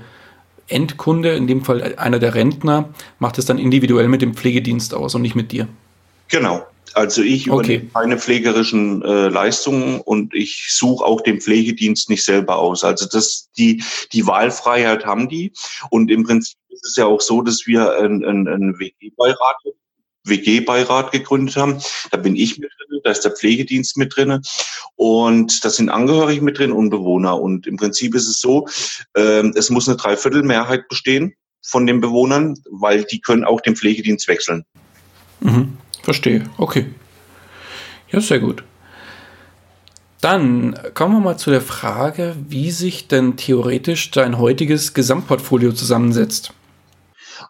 [0.67, 5.15] Endkunde, in dem Fall einer der Rentner, macht es dann individuell mit dem Pflegedienst aus
[5.15, 5.67] und nicht mit dir.
[6.29, 6.65] Genau.
[6.93, 7.75] Also ich okay.
[7.75, 12.83] übernehme keine pflegerischen äh, Leistungen und ich suche auch den Pflegedienst nicht selber aus.
[12.83, 13.83] Also das, die,
[14.13, 15.53] die Wahlfreiheit haben die.
[15.91, 19.57] Und im Prinzip ist es ja auch so, dass wir einen ein WG-Beirat
[20.29, 21.81] WG-Beirat gegründet haben.
[22.11, 24.41] Da bin ich mit drin, da ist der Pflegedienst mit drin
[24.95, 27.39] und da sind Angehörige mit drin und Bewohner.
[27.39, 28.67] Und im Prinzip ist es so,
[29.15, 34.27] äh, es muss eine Dreiviertelmehrheit bestehen von den Bewohnern, weil die können auch den Pflegedienst
[34.27, 34.63] wechseln.
[35.39, 36.87] Mhm, verstehe, okay.
[38.09, 38.63] Ja, sehr gut.
[40.21, 46.53] Dann kommen wir mal zu der Frage, wie sich denn theoretisch dein heutiges Gesamtportfolio zusammensetzt.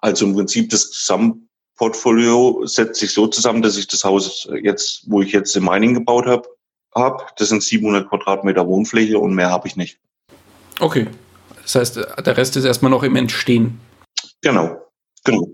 [0.02, 1.46] Also im Prinzip das Gesamt
[1.78, 5.94] Portfolio setzt sich so zusammen, dass ich das Haus jetzt, wo ich jetzt im Mining
[5.94, 6.48] gebaut habe,
[6.94, 7.24] habe.
[7.38, 10.00] Das sind 700 Quadratmeter Wohnfläche und mehr habe ich nicht.
[10.80, 11.08] Okay.
[11.62, 13.80] Das heißt, der Rest ist erstmal noch im Entstehen.
[14.42, 14.82] Genau.
[15.24, 15.50] Genau.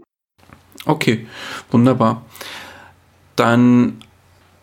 [0.86, 1.28] Okay,
[1.72, 2.26] wunderbar.
[3.36, 4.04] Dann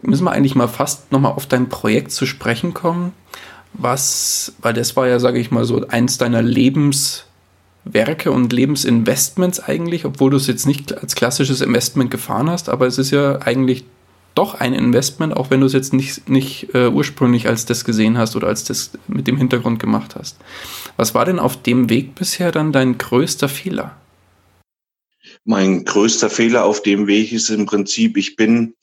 [0.02, 3.12] müssen wir eigentlich mal fast nochmal auf dein Projekt zu sprechen kommen.
[3.72, 7.26] Was, weil das war ja, sage ich mal, so eins deiner Lebens-
[7.92, 12.86] Werke und Lebensinvestments eigentlich, obwohl du es jetzt nicht als klassisches Investment gefahren hast, aber
[12.86, 13.84] es ist ja eigentlich
[14.34, 18.16] doch ein Investment, auch wenn du es jetzt nicht, nicht äh, ursprünglich als das gesehen
[18.16, 20.36] hast oder als das mit dem Hintergrund gemacht hast.
[20.96, 23.96] Was war denn auf dem Weg bisher dann dein größter Fehler?
[25.44, 28.74] Mein größter Fehler auf dem Weg ist im Prinzip, ich bin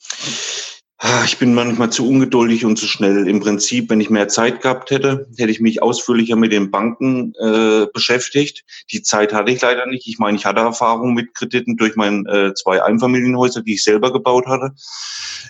[1.24, 3.28] ich bin manchmal zu ungeduldig und zu schnell.
[3.28, 7.34] Im Prinzip, wenn ich mehr Zeit gehabt hätte, hätte ich mich ausführlicher mit den Banken
[7.40, 8.64] äh, beschäftigt.
[8.90, 10.08] Die Zeit hatte ich leider nicht.
[10.08, 14.12] Ich meine, ich hatte Erfahrung mit Krediten durch meine äh, zwei Einfamilienhäuser, die ich selber
[14.12, 14.72] gebaut hatte.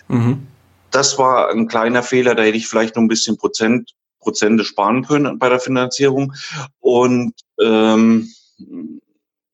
[0.07, 0.45] Mhm.
[0.91, 2.35] Das war ein kleiner Fehler.
[2.35, 6.33] Da hätte ich vielleicht noch ein bisschen Prozent, Prozente sparen können bei der Finanzierung.
[6.79, 8.29] Und ähm,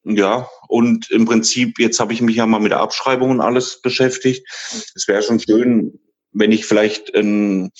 [0.06, 3.82] ja, und im Prinzip, jetzt habe ich mich ja mal mit der Abschreibung und alles
[3.82, 4.48] beschäftigt.
[4.96, 6.00] Es wäre schon schön,
[6.32, 7.72] wenn ich vielleicht, ein,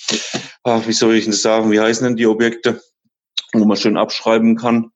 [0.64, 2.82] ach, wie soll ich das sagen, wie heißen denn die Objekte,
[3.52, 4.90] wo man schön abschreiben kann?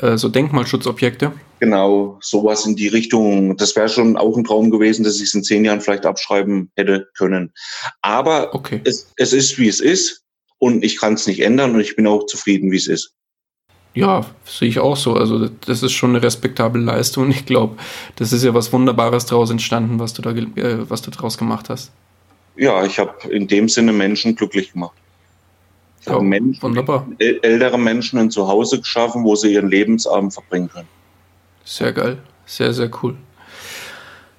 [0.00, 1.32] Äh, so Denkmalschutzobjekte?
[1.60, 3.56] Genau, sowas in die Richtung.
[3.56, 6.70] Das wäre schon auch ein Traum gewesen, dass ich es in zehn Jahren vielleicht abschreiben
[6.76, 7.52] hätte können.
[8.00, 8.80] Aber okay.
[8.84, 10.22] es, es ist, wie es ist.
[10.58, 13.14] Und ich kann es nicht ändern und ich bin auch zufrieden, wie es ist.
[13.94, 15.14] Ja, sehe ich auch so.
[15.14, 17.30] Also das ist schon eine respektable Leistung.
[17.30, 17.76] Ich glaube,
[18.16, 21.68] das ist ja was Wunderbares daraus entstanden, was du da, äh, was du daraus gemacht
[21.68, 21.90] hast.
[22.56, 24.94] Ja, ich habe in dem Sinne Menschen glücklich gemacht.
[26.00, 27.06] Ich ja, habe Menschen, wunderbar.
[27.18, 30.88] ältere Menschen ein Zuhause geschaffen, wo sie ihren Lebensabend verbringen können.
[31.64, 33.16] Sehr geil, sehr sehr cool.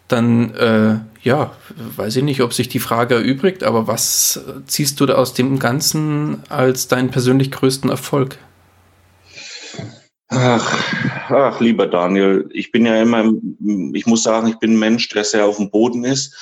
[0.07, 1.51] Dann äh, ja,
[1.97, 5.59] weiß ich nicht, ob sich die Frage erübrigt, aber was ziehst du da aus dem
[5.59, 8.37] Ganzen als deinen persönlich größten Erfolg?
[10.31, 13.33] Ach, ach, lieber Daniel, ich bin ja immer,
[13.93, 16.35] ich muss sagen, ich bin ein Mensch, der sehr auf dem Boden ist.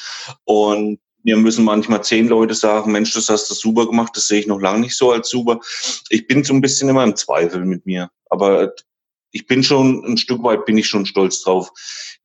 [0.44, 4.42] Und mir müssen manchmal zehn Leute sagen, Mensch, das hast du super gemacht, das sehe
[4.42, 5.62] ich noch lange nicht so als super.
[6.10, 8.10] Ich bin so ein bisschen immer im Zweifel mit mir.
[8.30, 8.74] Aber
[9.32, 11.70] ich bin schon, ein Stück weit bin ich schon stolz drauf,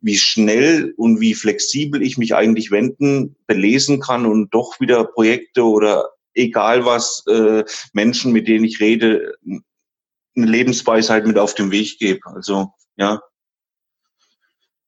[0.01, 5.63] wie schnell und wie flexibel ich mich eigentlich wenden, belesen kann und doch wieder Projekte
[5.65, 9.37] oder egal was, äh, Menschen, mit denen ich rede,
[10.37, 12.21] eine Lebensweisheit mit auf den Weg gebe.
[12.27, 13.21] Also, ja.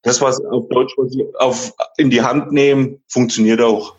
[0.02, 0.94] Das, was auf Deutsch
[1.38, 3.94] auf, in die Hand nehmen, funktioniert auch.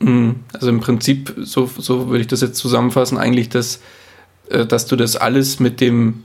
[0.00, 0.40] Mhm.
[0.52, 3.80] Also im Prinzip, so, so würde ich das jetzt zusammenfassen, eigentlich, dass,
[4.50, 6.24] äh, dass du das alles mit dem,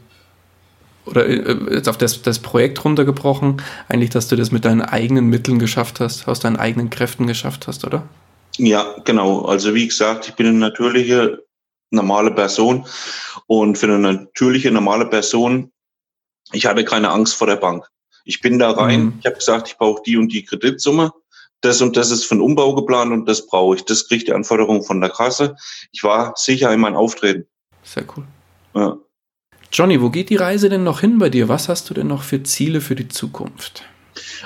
[1.06, 5.28] oder äh, jetzt auf das, das Projekt runtergebrochen, eigentlich, dass du das mit deinen eigenen
[5.28, 8.04] Mitteln geschafft hast, aus deinen eigenen Kräften geschafft hast, oder?
[8.58, 9.44] Ja, genau.
[9.46, 11.44] Also wie gesagt, ich bin eine natürliche,
[11.90, 12.86] normale Person
[13.48, 15.72] und für eine natürliche, normale Person,
[16.52, 17.86] ich hatte keine Angst vor der Bank.
[18.26, 19.14] Ich bin da rein, mhm.
[19.20, 21.12] ich habe gesagt, ich brauche die und die Kreditsumme
[21.62, 23.86] das und das ist für einen Umbau geplant und das brauche ich.
[23.86, 25.56] Das kriegt die Anforderung von der Kasse.
[25.92, 27.48] Ich war sicher in meinem Auftreten.
[27.84, 28.26] Sehr cool.
[28.76, 28.98] Ja.
[29.72, 31.50] Johnny, wo geht die Reise denn noch hin bei dir?
[31.50, 33.84] Was hast du denn noch für Ziele für die Zukunft?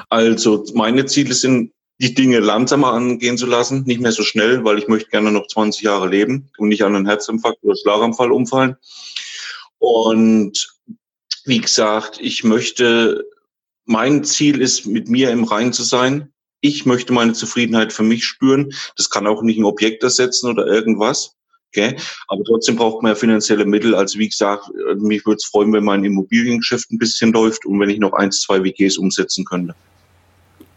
[0.10, 4.80] Also meine Ziele sind, die Dinge langsamer angehen zu lassen, nicht mehr so schnell, weil
[4.80, 8.76] ich möchte gerne noch 20 Jahre leben und nicht an einen Herzinfarkt oder Schlaganfall umfallen.
[9.78, 10.68] Und
[11.46, 13.24] wie gesagt, ich möchte,
[13.86, 18.26] mein Ziel ist, mit mir im Rein zu sein, ich möchte meine Zufriedenheit für mich
[18.26, 18.74] spüren.
[18.98, 21.36] Das kann auch nicht ein Objekt ersetzen oder irgendwas.
[21.68, 21.98] Okay?
[22.28, 23.94] Aber trotzdem braucht man ja finanzielle Mittel.
[23.94, 27.90] Also wie gesagt, mich würde es freuen, wenn mein Immobiliengeschäft ein bisschen läuft und wenn
[27.90, 29.76] ich noch eins, zwei WGs umsetzen könnte.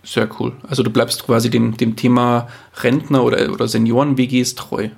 [0.05, 0.53] Sehr cool.
[0.69, 2.49] Also du bleibst quasi dem, dem Thema
[2.83, 4.90] Rentner oder, oder Senioren-WGs treu.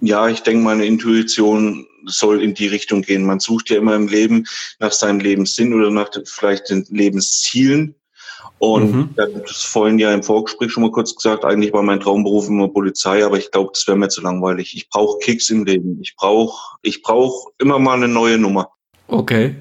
[0.00, 3.24] Ja, ich denke, meine Intuition soll in die Richtung gehen.
[3.24, 4.46] Man sucht ja immer im Leben
[4.80, 7.94] nach seinem Lebenssinn oder nach vielleicht den Lebenszielen.
[8.58, 9.08] Und mhm.
[9.16, 13.24] das vorhin ja im Vorgespräch schon mal kurz gesagt, eigentlich war mein Traumberuf immer Polizei,
[13.24, 14.76] aber ich glaube, das wäre mir zu langweilig.
[14.76, 15.98] Ich brauche Kicks im Leben.
[16.00, 18.68] Ich brauche ich brauch immer mal eine neue Nummer.
[19.08, 19.56] Okay.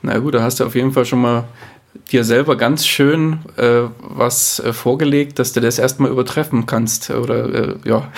[0.00, 1.44] Na gut, da hast du auf jeden Fall schon mal
[2.10, 7.10] dir selber ganz schön äh, was äh, vorgelegt, dass du das erstmal übertreffen kannst.
[7.10, 8.12] Oder äh, ja.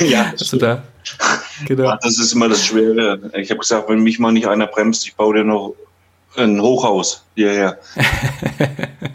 [0.00, 0.82] ja, also da,
[1.66, 1.84] genau.
[1.84, 3.30] ja, das ist immer das Schwere.
[3.34, 5.74] Ich habe gesagt, wenn mich mal nicht einer bremst, ich baue dir noch
[6.36, 7.78] ein Hochhaus hierher.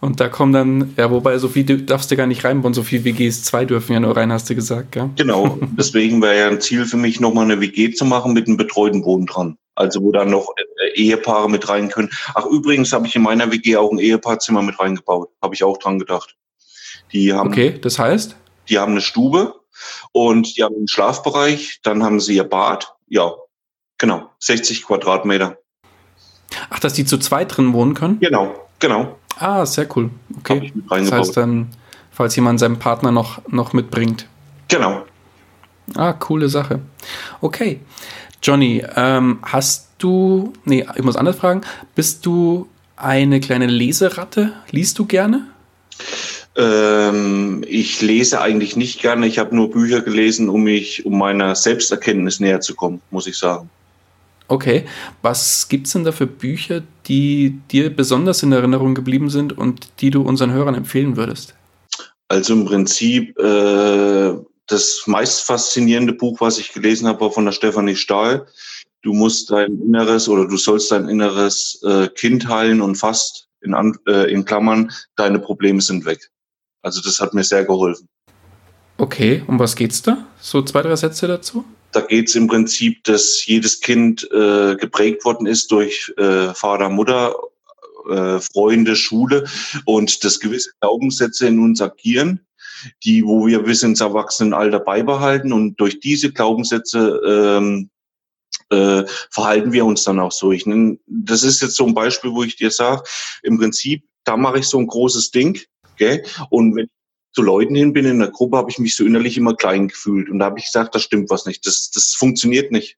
[0.00, 3.04] Und da kommen dann, ja, wobei so viel darfst du gar nicht reinbauen, so viel
[3.04, 5.08] WGs, zwei dürfen ja nur rein, hast du gesagt, gell?
[5.16, 8.58] Genau, deswegen wäre ja ein Ziel für mich, nochmal eine WG zu machen mit einem
[8.58, 9.56] betreuten Wohnen dran.
[9.76, 10.52] Also wo dann noch
[10.94, 12.10] Ehepaare mit rein können.
[12.34, 15.30] Ach, übrigens habe ich in meiner WG auch ein Ehepaarzimmer mit reingebaut.
[15.42, 16.36] Habe ich auch dran gedacht.
[17.12, 18.36] Die haben, okay, das heißt?
[18.68, 19.54] Die haben eine Stube
[20.12, 22.94] und die haben einen Schlafbereich, dann haben sie ihr Bad.
[23.08, 23.32] Ja,
[23.98, 25.58] genau, 60 Quadratmeter.
[26.70, 28.20] Ach, dass die zu zweit drin wohnen können?
[28.20, 29.18] Genau, genau.
[29.38, 30.10] Ah, sehr cool.
[30.38, 30.72] Okay.
[30.88, 31.70] Das heißt dann,
[32.10, 34.26] falls jemand seinen Partner noch, noch mitbringt.
[34.68, 35.04] Genau.
[35.96, 36.80] Ah, coole Sache.
[37.40, 37.80] Okay.
[38.42, 41.62] Johnny, ähm, hast du, nee, ich muss anders fragen,
[41.94, 44.52] bist du eine kleine Leseratte?
[44.70, 45.46] Liest du gerne?
[46.56, 49.26] Ähm, ich lese eigentlich nicht gerne.
[49.26, 53.36] Ich habe nur Bücher gelesen, um mich, um meiner Selbsterkenntnis näher zu kommen, muss ich
[53.36, 53.68] sagen.
[54.46, 54.84] Okay,
[55.22, 59.88] was gibt es denn da für Bücher, die dir besonders in Erinnerung geblieben sind und
[60.00, 61.54] die du unseren Hörern empfehlen würdest?
[62.28, 64.34] Also im Prinzip äh,
[64.66, 68.46] das meist faszinierende Buch, was ich gelesen habe, war von der Stefanie Stahl.
[69.04, 73.74] Du musst dein Inneres oder du sollst dein inneres äh, Kind heilen und fast in,
[74.08, 76.30] äh, in Klammern, deine Probleme sind weg.
[76.80, 78.08] Also das hat mir sehr geholfen.
[78.96, 80.26] Okay, um was geht's da?
[80.40, 81.66] So zwei, drei Sätze dazu?
[81.92, 86.88] Da geht es im Prinzip, dass jedes Kind äh, geprägt worden ist durch äh, Vater,
[86.88, 87.36] Mutter,
[88.08, 89.44] äh, Freunde, Schule
[89.84, 92.40] und dass gewisse Glaubenssätze in uns agieren,
[93.04, 97.90] die, wo wir bis ins Erwachsenenalter beibehalten und durch diese Glaubenssätze ähm,
[98.70, 100.52] äh, verhalten wir uns dann auch so.
[100.52, 103.02] Ich nenn, das ist jetzt so ein Beispiel, wo ich dir sage,
[103.42, 105.60] im Prinzip, da mache ich so ein großes Ding,
[105.96, 106.24] gell?
[106.50, 106.90] und wenn ich
[107.32, 110.30] zu Leuten hin bin in der Gruppe, habe ich mich so innerlich immer klein gefühlt.
[110.30, 112.96] Und da habe ich gesagt, das stimmt was nicht, das, das funktioniert nicht.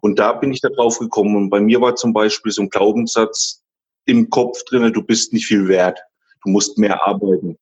[0.00, 1.36] Und da bin ich da drauf gekommen.
[1.36, 3.62] Und bei mir war zum Beispiel so ein Glaubenssatz
[4.06, 6.00] im Kopf drin, du bist nicht viel wert,
[6.42, 7.58] du musst mehr arbeiten.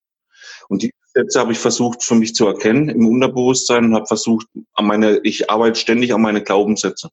[0.68, 4.46] Und die Sätze habe ich versucht für mich zu erkennen im Unterbewusstsein und habe versucht,
[4.74, 7.10] an meine, ich arbeite ständig an meine Glaubenssätze.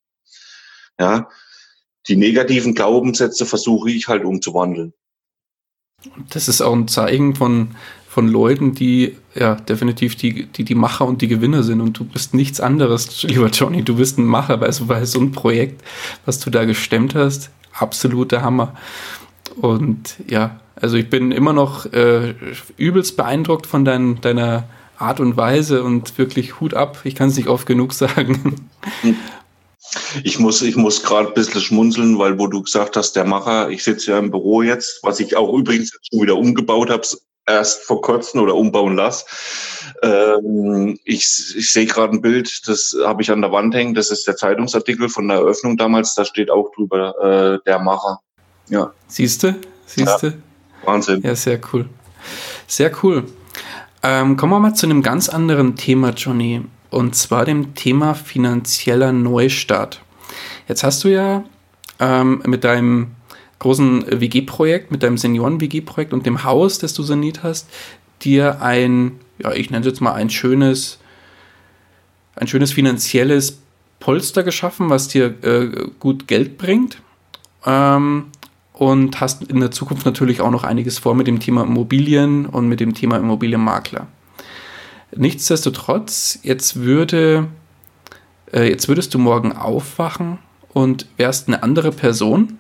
[1.00, 1.30] Ja,
[2.08, 4.94] die negativen Glaubenssätze versuche ich halt umzuwandeln.
[6.30, 7.76] Das ist auch ein Zeichen von,
[8.08, 11.80] von Leuten, die ja definitiv die, die, die Macher und die Gewinner sind.
[11.80, 13.84] Und du bist nichts anderes, lieber Johnny.
[13.84, 15.84] Du bist ein Macher, weil so, weil so ein Projekt,
[16.26, 18.76] was du da gestemmt hast, absoluter Hammer.
[19.60, 22.34] Und ja, also ich bin immer noch äh,
[22.78, 24.64] übelst beeindruckt von dein, deiner
[24.98, 27.00] Art und Weise und wirklich Hut ab.
[27.04, 28.70] Ich kann es nicht oft genug sagen.
[30.24, 33.70] Ich muss, ich muss gerade ein bisschen schmunzeln, weil wo du gesagt hast, der Macher,
[33.70, 37.06] ich sitze ja im Büro jetzt, was ich auch übrigens schon wieder umgebaut habe,
[37.46, 39.26] erst vor kurzem oder umbauen lasse.
[40.02, 43.94] Ähm, ich, ich sehe gerade ein Bild, das habe ich an der Wand hängen.
[43.94, 46.16] Das ist der Zeitungsartikel von der Eröffnung damals.
[46.16, 48.20] Da steht auch drüber äh, der Macher.
[48.72, 48.94] Ja.
[49.08, 49.56] Siehst du?
[49.86, 50.28] Siehst du?
[50.28, 50.34] Ja,
[50.86, 51.22] Wahnsinn.
[51.22, 51.88] Ja, sehr cool.
[52.68, 53.26] Sehr cool.
[54.02, 56.62] Ähm, kommen wir mal zu einem ganz anderen Thema, Johnny.
[56.90, 60.02] Und zwar dem Thema finanzieller Neustart.
[60.70, 61.44] Jetzt hast du ja
[62.00, 63.12] ähm, mit deinem
[63.60, 67.70] großen WG-Projekt, mit deinem Senioren-WG-Projekt und dem Haus, das du saniert hast,
[68.22, 71.00] dir ein, ja, ich nenne es jetzt mal ein schönes,
[72.36, 73.60] ein schönes finanzielles
[74.00, 77.02] Polster geschaffen, was dir äh, gut Geld bringt.
[77.66, 78.28] Ähm,
[78.82, 82.68] und hast in der Zukunft natürlich auch noch einiges vor mit dem Thema Immobilien und
[82.68, 84.08] mit dem Thema Immobilienmakler.
[85.16, 87.48] Nichtsdestotrotz, jetzt würde,
[88.52, 90.40] äh, jetzt würdest du morgen aufwachen
[90.74, 92.58] und wärst eine andere Person,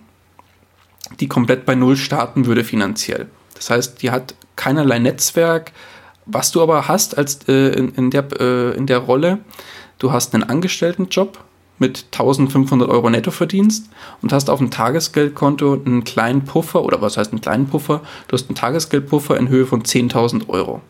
[1.19, 3.27] die komplett bei Null starten würde finanziell.
[3.55, 5.71] Das heißt, die hat keinerlei Netzwerk.
[6.27, 9.39] Was du aber hast als äh, in, in, der, äh, in der Rolle,
[9.97, 11.43] du hast einen Angestelltenjob
[11.81, 13.89] mit 1500 Euro Nettoverdienst
[14.21, 18.01] und hast auf dem Tagesgeldkonto einen kleinen Puffer, oder was heißt einen kleinen Puffer?
[18.29, 20.81] Du hast einen Tagesgeldpuffer in Höhe von 10.000 Euro.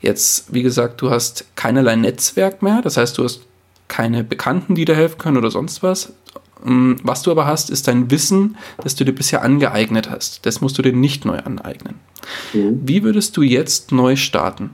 [0.00, 3.42] Jetzt, wie gesagt, du hast keinerlei Netzwerk mehr, das heißt, du hast
[3.88, 6.14] keine Bekannten, die dir helfen können oder sonst was.
[6.64, 10.46] Ähm, was du aber hast, ist dein Wissen, das du dir bisher angeeignet hast.
[10.46, 11.96] Das musst du dir nicht neu aneignen.
[12.54, 12.80] Mhm.
[12.84, 14.70] Wie würdest du jetzt neu starten?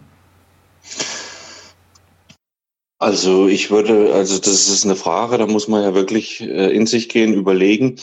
[2.99, 6.87] Also ich würde, also das ist eine Frage, da muss man ja wirklich äh, in
[6.87, 7.97] sich gehen, überlegen.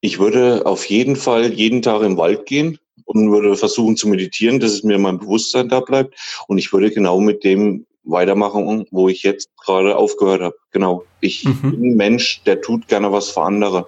[0.00, 4.60] Ich würde auf jeden Fall jeden Tag im Wald gehen und würde versuchen zu meditieren,
[4.60, 6.14] dass es mir mein Bewusstsein da bleibt.
[6.46, 10.56] Und ich würde genau mit dem weitermachen, wo ich jetzt gerade aufgehört habe.
[10.70, 11.04] Genau.
[11.20, 11.70] Ich mhm.
[11.70, 13.86] bin ein Mensch, der tut gerne was für andere.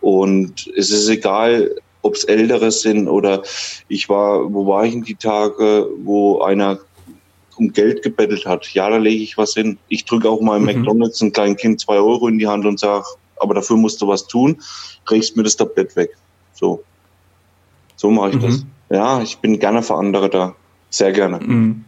[0.00, 3.42] Und es ist egal, ob es Ältere sind oder
[3.88, 6.78] ich war, wo war ich in die Tage, wo einer
[7.56, 8.72] um Geld gebettelt hat.
[8.74, 9.78] Ja, da lege ich was hin.
[9.88, 10.80] Ich drücke auch mal im mhm.
[10.80, 13.04] McDonalds ein kleines Kind zwei Euro in die Hand und sage,
[13.38, 14.60] aber dafür musst du was tun,
[15.04, 16.16] kriegst mir das Tablett weg.
[16.52, 16.82] So.
[17.96, 18.42] So mache ich mhm.
[18.42, 18.64] das.
[18.90, 20.54] Ja, ich bin gerne für andere da.
[20.90, 21.40] Sehr gerne.
[21.40, 21.84] Mhm.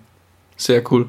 [0.56, 1.08] Sehr cool.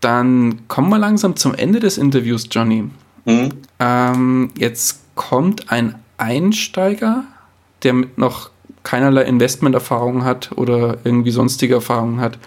[0.00, 2.88] Dann kommen wir langsam zum Ende des Interviews, Johnny.
[3.26, 3.50] Mhm.
[3.78, 7.24] Ähm, jetzt kommt ein Einsteiger,
[7.82, 8.50] der mit noch
[8.82, 12.38] keinerlei Investmenterfahrung hat oder irgendwie sonstige Erfahrungen hat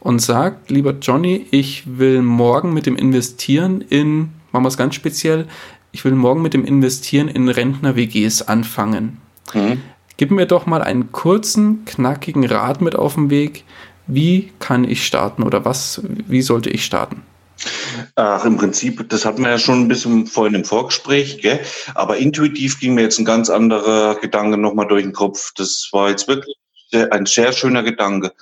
[0.00, 4.94] und sagt, lieber Johnny, ich will morgen mit dem Investieren in, machen wir es ganz
[4.94, 5.46] speziell,
[5.92, 9.18] ich will morgen mit dem Investieren in Rentner-WGs anfangen.
[9.54, 9.82] Mhm.
[10.16, 13.64] Gib mir doch mal einen kurzen, knackigen Rat mit auf den Weg.
[14.06, 17.22] Wie kann ich starten oder was, wie sollte ich starten?
[18.14, 21.60] Ach, im Prinzip, das hatten wir ja schon ein bisschen vorhin im Vorgespräch, gell?
[21.94, 25.52] aber intuitiv ging mir jetzt ein ganz anderer Gedanke nochmal durch den Kopf.
[25.56, 26.56] Das war jetzt wirklich
[27.10, 28.32] ein sehr schöner Gedanke.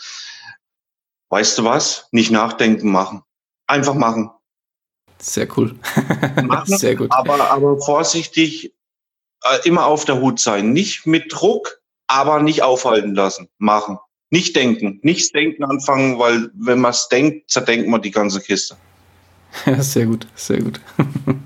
[1.28, 2.08] Weißt du was?
[2.12, 3.22] Nicht nachdenken, machen.
[3.66, 4.30] Einfach machen.
[5.18, 5.74] Sehr cool.
[6.44, 7.10] machen, sehr gut.
[7.10, 8.74] Aber, aber vorsichtig,
[9.42, 10.72] äh, immer auf der Hut sein.
[10.72, 13.48] Nicht mit Druck, aber nicht aufhalten lassen.
[13.58, 13.98] Machen.
[14.30, 15.00] Nicht denken.
[15.02, 18.76] Nichts denken anfangen, weil wenn man es denkt, zerdenkt man die ganze Kiste.
[19.64, 20.80] Ja, sehr gut, sehr gut.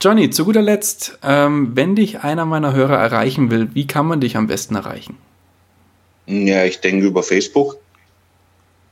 [0.00, 4.20] Johnny, zu guter Letzt, ähm, wenn dich einer meiner Hörer erreichen will, wie kann man
[4.20, 5.16] dich am besten erreichen?
[6.26, 7.78] Ja, ich denke über Facebook.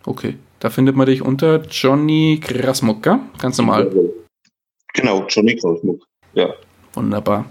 [0.07, 3.91] Okay, da findet man dich unter Johnny Grasmuck, ganz normal.
[4.95, 6.03] Genau, Johnny Grasmuck,
[6.35, 6.55] ja.
[6.95, 7.45] Wunderbar.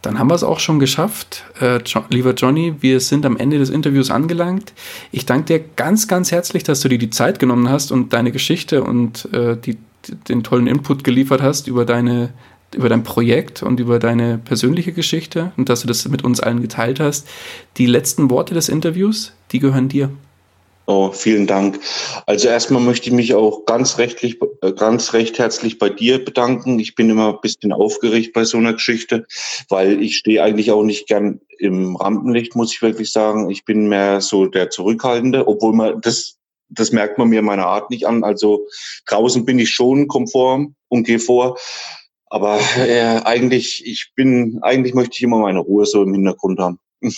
[0.00, 1.44] Dann haben wir es auch schon geschafft.
[1.60, 4.72] Äh, jo lieber Johnny, wir sind am Ende des Interviews angelangt.
[5.12, 8.32] Ich danke dir ganz, ganz herzlich, dass du dir die Zeit genommen hast und deine
[8.32, 9.76] Geschichte und äh, die,
[10.28, 12.32] den tollen Input geliefert hast über deine
[12.74, 16.62] über dein Projekt und über deine persönliche Geschichte und dass du das mit uns allen
[16.62, 17.28] geteilt hast.
[17.76, 20.10] Die letzten Worte des Interviews, die gehören dir.
[20.86, 21.78] Oh, vielen Dank.
[22.26, 26.80] Also erstmal möchte ich mich auch ganz rechtlich, äh, ganz recht herzlich bei dir bedanken.
[26.80, 29.24] Ich bin immer ein bisschen aufgeregt bei so einer Geschichte,
[29.68, 33.48] weil ich stehe eigentlich auch nicht gern im Rampenlicht, muss ich wirklich sagen.
[33.48, 37.90] Ich bin mehr so der Zurückhaltende, obwohl man das, das merkt man mir meiner Art
[37.90, 38.24] nicht an.
[38.24, 38.66] Also
[39.06, 41.58] draußen bin ich schon konform und gehe vor.
[42.26, 46.80] Aber äh, eigentlich, ich bin, eigentlich möchte ich immer meine Ruhe so im Hintergrund haben.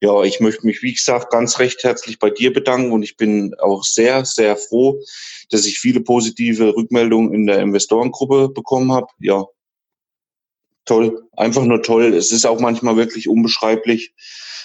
[0.00, 3.54] ja, ich möchte mich, wie gesagt, ganz recht herzlich bei dir bedanken und ich bin
[3.60, 5.00] auch sehr, sehr froh,
[5.50, 9.08] dass ich viele positive Rückmeldungen in der Investorengruppe bekommen habe.
[9.18, 9.44] Ja,
[10.84, 12.14] toll, einfach nur toll.
[12.14, 14.14] Es ist auch manchmal wirklich unbeschreiblich,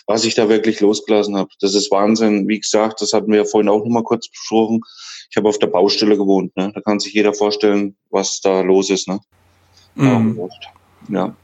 [0.06, 1.50] was ich da wirklich losgelassen habe.
[1.60, 2.48] Das ist Wahnsinn.
[2.48, 4.82] Wie gesagt, das hatten wir ja vorhin auch noch mal kurz besprochen.
[5.30, 6.56] Ich habe auf der Baustelle gewohnt.
[6.56, 6.72] Ne?
[6.74, 9.08] Da kann sich jeder vorstellen, was da los ist.
[9.08, 9.20] Ne?
[9.96, 10.40] Mm.
[11.10, 11.36] Ja.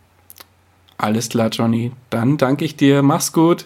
[0.98, 1.92] Alles klar, Johnny.
[2.10, 3.02] Dann danke ich dir.
[3.02, 3.66] Mach's gut.